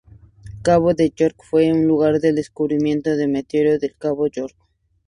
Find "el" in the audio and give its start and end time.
1.67-1.83